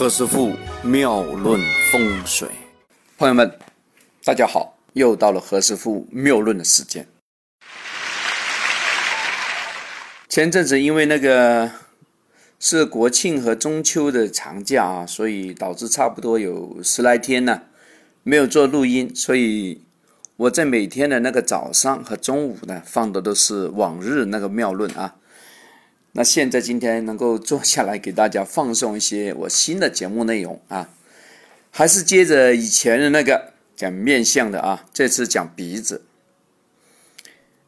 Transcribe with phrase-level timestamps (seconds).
[0.00, 1.60] 何师傅妙论
[1.92, 2.48] 风水，
[3.18, 3.52] 朋友们，
[4.24, 7.06] 大家好，又到了何师傅妙论的时间。
[10.26, 11.70] 前阵子因为那个
[12.58, 17.60] 是国庆和中秋的长假啊，所以导致差不多有十来天呢
[18.22, 19.84] 没有做录音，所以
[20.36, 25.16] 我在每天的那个早上和中午呢放的都是往日那个妙论啊。
[26.12, 30.90] 那现在今天能够坐下来给大家放送一些我新的节目内容啊，
[31.70, 36.02] 还是接着以前的那个讲面相的啊，这次讲鼻子。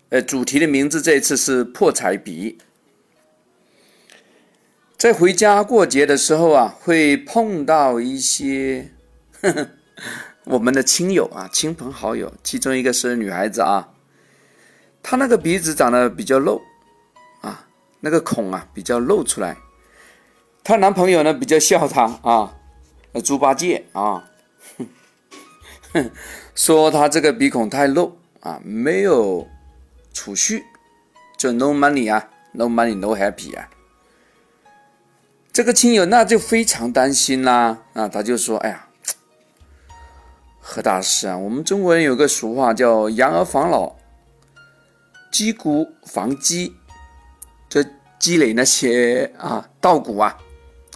[0.08, 2.58] 呃，主题的名字这一次是破财鼻。
[4.98, 8.90] 在回家过节的时候啊，会碰到一些
[9.40, 9.68] 呵 呵
[10.44, 13.94] 我们的亲友啊，亲朋好友，其中一个是女孩子啊，
[15.00, 16.60] 她那个鼻子长得比较露。
[18.04, 19.56] 那个孔啊比较露出来，
[20.64, 22.56] 她男朋友呢比较笑她啊，
[23.24, 24.24] 猪八戒啊，
[26.52, 29.46] 说她这个鼻孔太露啊，没有
[30.12, 30.64] 储蓄，
[31.38, 33.70] 就 no money 啊，no money no happy 啊。
[35.52, 38.88] 这个亲友那就非常担心啦啊，他就说：“哎呀，
[40.58, 43.94] 何大师啊，我们中国人有个俗话叫‘养儿防老，
[45.30, 46.74] 积谷防饥’。”
[47.72, 47.82] 这
[48.18, 50.36] 积累那些啊稻谷啊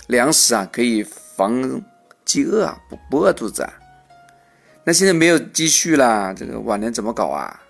[0.09, 1.83] 粮食啊，可以防
[2.23, 3.73] 饥饿啊，不不饿肚子啊。
[4.85, 7.63] 那现在没有积蓄啦，这个晚年怎么搞啊？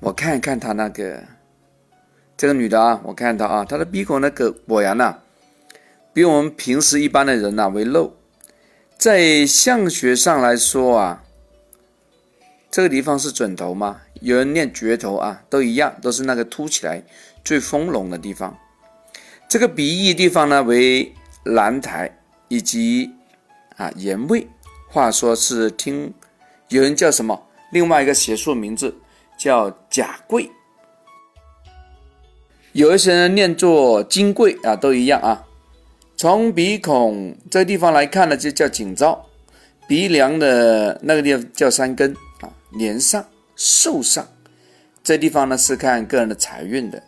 [0.00, 1.24] 我看一看他那个
[2.36, 5.16] 这个女的啊，我看到啊，她的鼻孔那个果然呐，
[6.12, 8.14] 比我们平时一般的人呐为漏。
[8.98, 11.22] 在相学上来说啊，
[12.70, 14.02] 这个地方是准头吗？
[14.20, 17.02] 有人念绝头啊，都一样，都是那个凸起来
[17.44, 18.56] 最丰隆的地方。
[19.48, 21.12] 这个鼻翼地方呢为
[21.44, 23.10] 兰台以及
[23.76, 24.46] 啊眼位，
[24.88, 26.12] 话说是听
[26.68, 28.94] 有人叫什么，另外一个学术名字
[29.38, 30.50] 叫甲贵，
[32.72, 35.46] 有一些人念作金贵啊，都一样啊。
[36.16, 39.26] 从鼻孔这地方来看呢，就叫颈灶，
[39.88, 43.24] 鼻梁的那个地方叫山根啊，连上。
[43.62, 44.26] 寿上，
[45.04, 47.02] 这地方呢是看个人的财运的。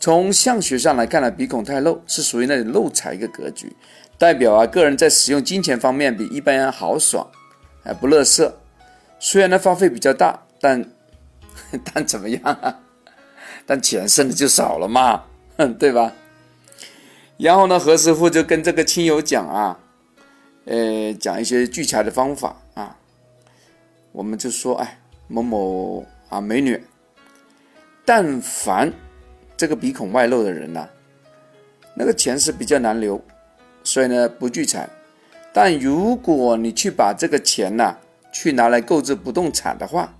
[0.00, 3.72] 从相学上来看呢，鼻孔太露是属于那种漏财一个格局，
[4.18, 7.24] 代表啊个人在使用金钱方面比一般人豪爽，
[7.84, 8.58] 还不乐色。
[9.20, 10.84] 虽然呢花费比较大，但
[11.94, 12.80] 但怎么样啊？
[13.64, 15.22] 但钱剩的就少了嘛，
[15.78, 16.14] 对吧？
[17.36, 19.78] 然后呢，何师傅就跟这个亲友讲啊，
[20.64, 22.96] 呃，讲一些聚财的方法啊，
[24.10, 24.98] 我们就说，哎。
[25.28, 26.82] 某某啊，美女，
[28.04, 28.92] 但凡
[29.56, 30.88] 这个鼻孔外露的人呐，
[31.94, 33.22] 那个钱是比较难留，
[33.84, 34.88] 所以呢不聚财。
[35.52, 37.96] 但如果你去把这个钱呐，
[38.32, 40.16] 去拿来购置不动产的话，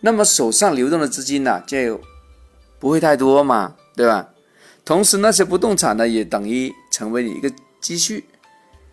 [0.00, 2.00] 那么手上流动的资金呢就
[2.78, 4.30] 不会太多嘛，对吧？
[4.84, 8.24] 同时那些不动产呢也等于成为你一个积蓄，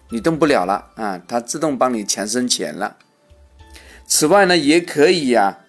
[0.09, 2.97] 你动不了了啊，它自动帮你钱生钱了。
[4.09, 5.59] 此外呢，也可以呀，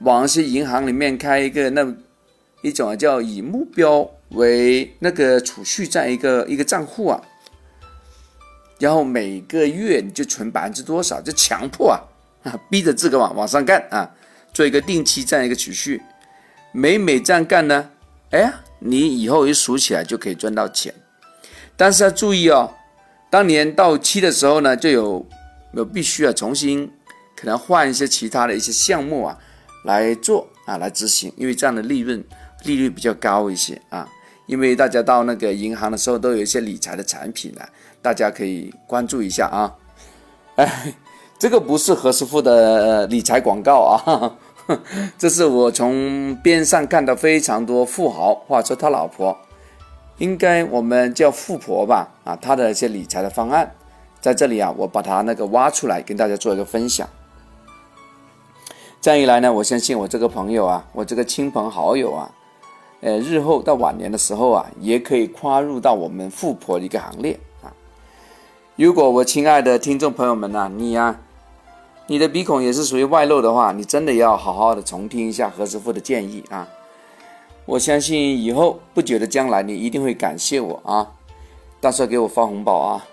[0.00, 1.96] 往一些银行里面开一个那
[2.60, 7.22] 一种啊叫以目标为那个储蓄这样一个一个账户啊，
[8.78, 12.04] 然后每个月你就存百分之多少，就强迫啊，
[12.68, 14.14] 逼着自个往往上干啊，
[14.52, 16.02] 做一个定期这样一个储蓄，
[16.72, 17.90] 每每这样干呢，
[18.30, 20.94] 哎，你以后一数起来就可以赚到钱，
[21.78, 22.74] 但是要注意哦，
[23.30, 25.26] 当年到期的时候呢，就有
[25.72, 26.92] 有必须要重新。
[27.40, 29.38] 可能换一些其他的一些项目啊
[29.84, 32.22] 来做啊来执行，因为这样的利润
[32.64, 34.06] 利率比较高一些啊。
[34.44, 37.62] 因为大家到那个银行的时候都有一些理财的产品呢，
[38.02, 39.72] 大家可以关注一下啊。
[40.56, 40.92] 哎，
[41.38, 44.36] 这个不是何师傅的理财广告啊，
[45.16, 49.34] 这是我从边上看到非常多富豪或者说他老婆，
[50.18, 53.72] 应该我们叫富婆吧啊，他的一些理财的方案，
[54.20, 57.08] 在这里啊，我把它那个挖出来跟大家做一个分享。
[59.00, 62.30] 这样一来呢，我相信我这个朋友啊，我这个亲朋好友啊，
[63.00, 67.72] 呃，日后到晚年的时候啊，也可以跨入到我们富婆的一个行列啊。
[68.76, 71.18] 如果我亲爱的听众朋友们呐，你呀，
[72.08, 76.68] 你的鼻孔也是属于外露的话，你真的要好好的重听一下何师傅的建议啊。
[77.64, 81.10] 我相信以后不久的将来，你一定会感谢我啊，
[81.80, 83.06] 到时候给我发红包啊。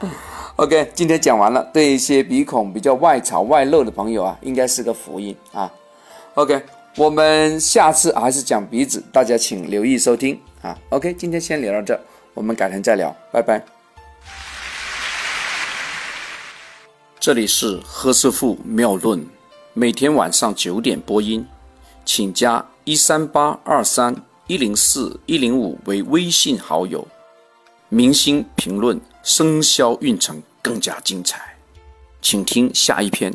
[0.58, 1.62] OK，今天讲完了。
[1.72, 5.72] 对一些鼻孔比较外朝外露的朋友啊，应该是个福音啊。
[6.34, 6.60] OK，
[6.96, 10.76] 我们下次还是讲鼻子，大家请留意收听啊。
[10.88, 11.96] OK，今天先聊到这。
[12.34, 13.64] 我们改天再聊，拜拜。
[17.20, 19.24] 这里是何师傅妙论，
[19.74, 21.46] 每天晚上九点播音，
[22.04, 24.12] 请加一三八二三
[24.48, 27.06] 一零四一零五为微信好友。
[27.90, 31.56] 明星评论生肖运程更加精彩，
[32.20, 33.32] 请听下一篇。